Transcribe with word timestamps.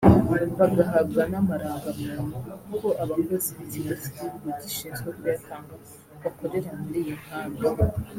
bagahabwa 0.59 1.21
n’amarangamuntu 1.31 2.37
kuko 2.65 2.87
abakozi 3.03 3.47
b’ 3.57 3.59
ikigo 3.65 3.91
cy’igihugu 4.01 4.45
gishinzwe 4.61 5.07
kuyatanga 5.17 5.73
bakorera 6.23 6.69
muri 6.81 6.99
iyi 7.03 7.15
nkambi 7.23 7.61